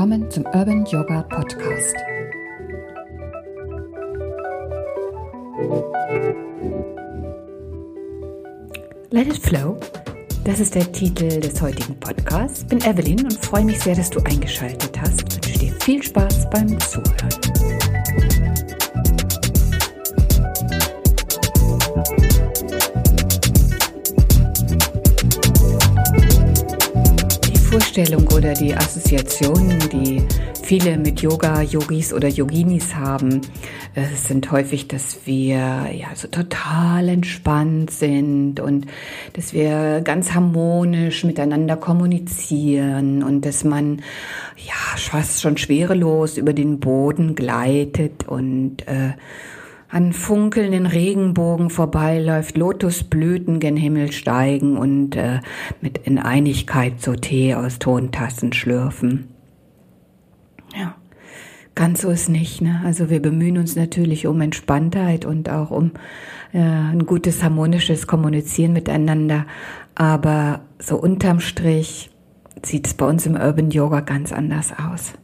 [0.00, 1.94] Willkommen zum Urban Yoga Podcast.
[9.10, 9.78] Let it flow.
[10.44, 12.62] Das ist der Titel des heutigen Podcasts.
[12.62, 15.20] Ich bin Evelyn und freue mich sehr, dass du eingeschaltet hast.
[15.20, 17.79] Ich wünsche dir viel Spaß beim Zuhören.
[27.90, 30.22] Vorstellung oder die Assoziationen, die
[30.62, 33.40] viele mit Yoga, Yogis oder Yoginis haben,
[34.14, 35.56] sind häufig, dass wir
[35.92, 38.86] ja so total entspannt sind und
[39.32, 44.02] dass wir ganz harmonisch miteinander kommunizieren und dass man
[44.56, 49.14] ja fast schon schwerelos über den Boden gleitet und äh,
[49.90, 55.40] an funkelnden Regenbogen vorbeiläuft, Lotusblüten gen Himmel steigen und äh,
[55.80, 59.28] mit in Einigkeit so Tee aus Tontassen schlürfen.
[60.76, 60.94] Ja,
[61.74, 62.62] ganz so ist nicht.
[62.62, 62.80] Ne?
[62.84, 65.90] Also wir bemühen uns natürlich um Entspanntheit und auch um
[66.52, 69.46] äh, ein gutes harmonisches Kommunizieren miteinander,
[69.96, 72.10] aber so unterm Strich
[72.64, 75.14] sieht es bei uns im Urban Yoga ganz anders aus.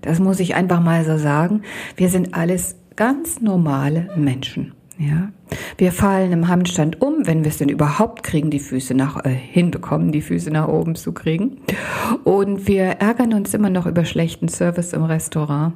[0.00, 1.62] Das muss ich einfach mal so sagen.
[1.96, 4.72] Wir sind alles ganz normale Menschen.
[4.98, 5.28] Ja,
[5.76, 9.28] wir fallen im Handstand um, wenn wir es denn überhaupt kriegen, die Füße nach äh,
[9.28, 11.58] hinbekommen, die Füße nach oben zu kriegen.
[12.24, 15.74] Und wir ärgern uns immer noch über schlechten Service im Restaurant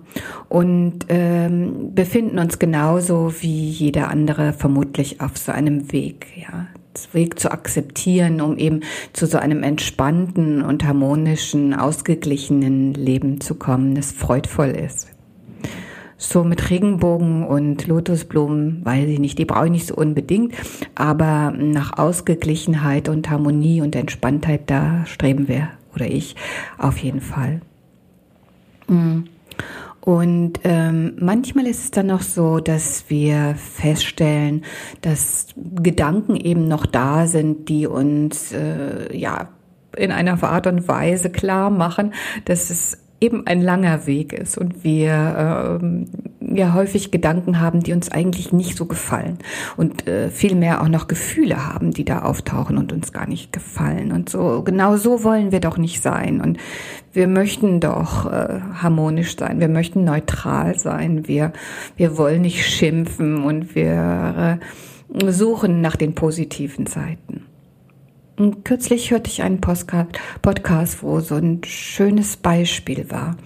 [0.48, 6.28] und ähm, befinden uns genauso wie jeder andere vermutlich auf so einem Weg.
[6.36, 6.68] Ja,
[7.12, 8.80] Weg zu akzeptieren, um eben
[9.12, 15.08] zu so einem entspannten und harmonischen, ausgeglichenen Leben zu kommen, das freudvoll ist.
[16.22, 20.52] So mit Regenbogen und Lotusblumen, weiß ich nicht, die brauche ich nicht so unbedingt,
[20.94, 26.36] aber nach Ausgeglichenheit und Harmonie und Entspanntheit, da streben wir oder ich
[26.76, 27.62] auf jeden Fall.
[28.86, 29.20] Mm.
[30.02, 34.64] Und ähm, manchmal ist es dann noch so, dass wir feststellen,
[35.00, 39.48] dass Gedanken eben noch da sind, die uns äh, ja
[39.96, 42.12] in einer Art und Weise klar machen,
[42.44, 46.06] dass es eben ein langer Weg ist und wir ähm,
[46.40, 49.38] ja häufig Gedanken haben, die uns eigentlich nicht so gefallen
[49.76, 54.12] und äh, vielmehr auch noch Gefühle haben, die da auftauchen und uns gar nicht gefallen.
[54.12, 56.58] Und so genau so wollen wir doch nicht sein und
[57.12, 61.52] wir möchten doch äh, harmonisch sein, wir möchten neutral sein, wir
[61.96, 67.39] wir wollen nicht schimpfen und wir äh, suchen nach den positiven Seiten.
[68.40, 73.36] Und kürzlich hörte ich einen Podcast, wo so ein schönes Beispiel war.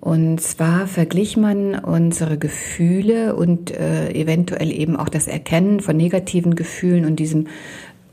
[0.00, 6.56] Und zwar verglich man unsere Gefühle und äh, eventuell eben auch das Erkennen von negativen
[6.56, 7.46] Gefühlen und diesem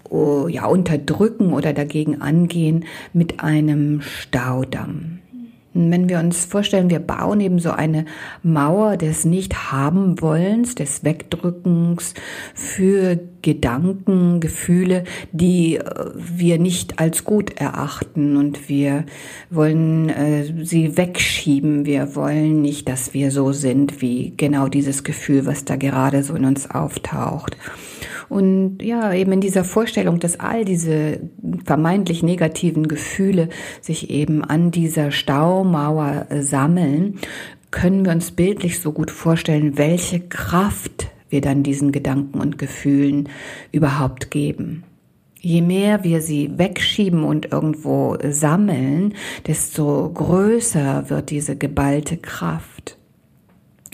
[0.10, 5.20] oh, ja, Unterdrücken oder dagegen angehen mit einem Staudamm.
[5.78, 8.06] Wenn wir uns vorstellen, wir bauen eben so eine
[8.44, 12.14] Mauer des Nicht-Haben-Wollens, des Wegdrückens
[12.54, 15.04] für Gedanken, Gefühle,
[15.34, 15.84] die äh,
[16.16, 19.06] wir nicht als gut erachten und wir
[19.50, 21.86] wollen äh, sie wegschieben.
[21.86, 26.36] Wir wollen nicht, dass wir so sind wie genau dieses Gefühl, was da gerade so
[26.36, 27.58] in uns auftaucht.
[28.30, 31.20] Und ja, eben in dieser Vorstellung, dass all diese
[31.66, 33.50] vermeintlich negativen Gefühle
[33.82, 37.20] sich eben an dieser Staumauer sammeln,
[37.72, 43.30] können wir uns bildlich so gut vorstellen, welche Kraft wir dann diesen Gedanken und Gefühlen
[43.72, 44.84] überhaupt geben.
[45.40, 49.14] Je mehr wir sie wegschieben und irgendwo sammeln,
[49.46, 52.95] desto größer wird diese geballte Kraft.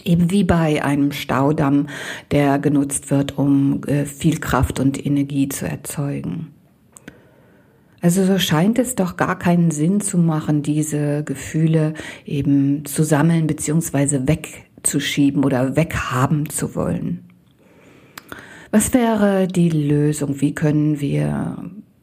[0.04, 1.88] Eben wie bei einem Staudamm,
[2.32, 6.48] der genutzt wird, um äh, viel Kraft und Energie zu erzeugen.
[8.02, 11.94] Also so scheint es doch gar keinen Sinn zu machen, diese Gefühle
[12.26, 14.28] eben zu sammeln bzw.
[14.28, 17.24] wegzuschieben oder weghaben zu wollen.
[18.72, 20.42] Was wäre die Lösung?
[20.42, 21.58] Wie können wir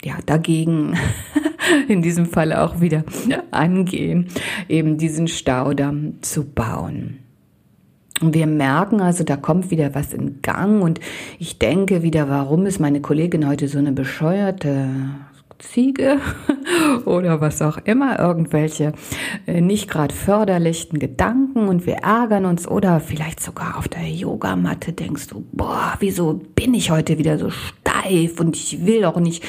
[0.05, 0.97] ja dagegen
[1.89, 3.05] in diesem Fall auch wieder
[3.51, 4.29] angehen,
[4.69, 7.19] eben diesen Staudamm zu bauen?
[8.21, 10.83] Und wir merken also, da kommt wieder was in Gang.
[10.83, 11.01] Und
[11.39, 14.89] ich denke wieder, warum ist meine Kollegin heute so eine bescheuerte
[15.59, 16.19] Ziege
[17.05, 18.93] oder was auch immer, irgendwelche
[19.47, 21.69] äh, nicht gerade förderlichen Gedanken.
[21.69, 22.67] Und wir ärgern uns.
[22.67, 27.51] Oder vielleicht sogar auf der Yogamatte denkst du, boah, wieso bin ich heute wieder so
[28.09, 29.45] steif und ich will doch nicht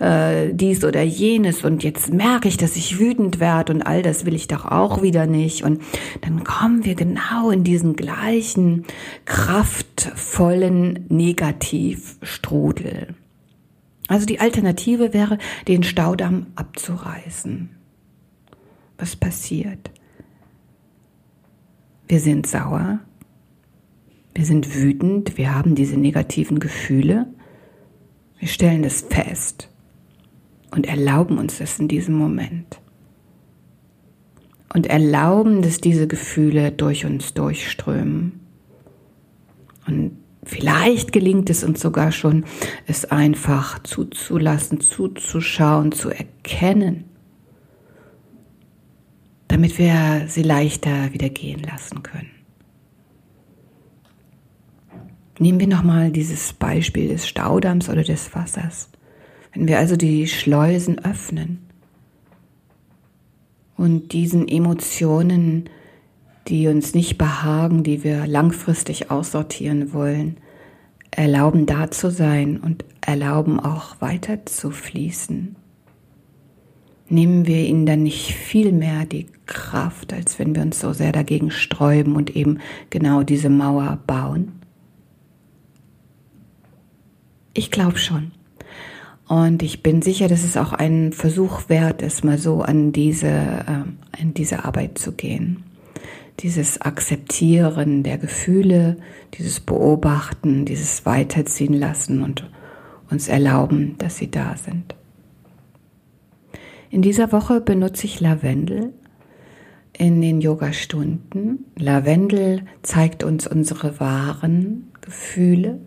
[0.00, 4.26] äh, dies oder jenes und jetzt merke ich, dass ich wütend werde und all das
[4.26, 5.82] will ich doch auch wieder nicht und
[6.20, 8.84] dann kommen wir genau in diesen gleichen
[9.24, 13.14] kraftvollen Negativstrudel.
[14.06, 17.70] Also die Alternative wäre, den Staudamm abzureißen.
[18.98, 19.90] Was passiert?
[22.08, 23.00] wir sind sauer,
[24.34, 27.26] wir sind wütend, wir haben diese negativen Gefühle,
[28.44, 29.70] wir stellen das fest
[30.70, 32.78] und erlauben uns das in diesem Moment.
[34.74, 38.40] Und erlauben, dass diese Gefühle durch uns durchströmen.
[39.86, 42.44] Und vielleicht gelingt es uns sogar schon,
[42.86, 47.04] es einfach zuzulassen, zuzuschauen, zu erkennen,
[49.48, 52.43] damit wir sie leichter wieder gehen lassen können.
[55.38, 58.88] Nehmen wir nochmal dieses Beispiel des Staudamms oder des Wassers.
[59.52, 61.66] Wenn wir also die Schleusen öffnen
[63.76, 65.68] und diesen Emotionen,
[66.46, 70.36] die uns nicht behagen, die wir langfristig aussortieren wollen,
[71.10, 75.56] erlauben da zu sein und erlauben auch weiter zu fließen,
[77.08, 81.12] nehmen wir ihnen dann nicht viel mehr die Kraft, als wenn wir uns so sehr
[81.12, 82.58] dagegen sträuben und eben
[82.90, 84.63] genau diese Mauer bauen?
[87.54, 88.32] Ich glaube schon.
[89.26, 93.28] Und ich bin sicher, dass es auch ein Versuch wert ist, mal so an diese,
[93.28, 95.62] äh, in diese Arbeit zu gehen.
[96.40, 98.96] Dieses Akzeptieren der Gefühle,
[99.38, 102.50] dieses Beobachten, dieses Weiterziehen lassen und
[103.08, 104.94] uns erlauben, dass sie da sind.
[106.90, 108.92] In dieser Woche benutze ich Lavendel
[109.96, 111.66] in den Yoga-Stunden.
[111.76, 115.80] Lavendel zeigt uns unsere wahren Gefühle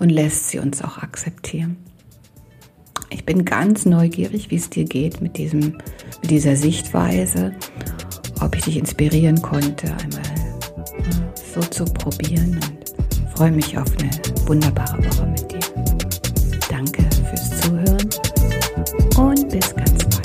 [0.00, 1.76] und lässt sie uns auch akzeptieren.
[3.10, 5.78] Ich bin ganz neugierig, wie es dir geht mit, diesem,
[6.22, 7.54] mit dieser Sichtweise,
[8.40, 10.22] ob ich dich inspirieren konnte, einmal
[10.98, 14.10] äh, so zu probieren und freue mich auf eine
[14.46, 15.60] wunderbare Woche mit dir.
[16.68, 18.10] Danke fürs Zuhören
[19.16, 20.20] und bis ganz bald.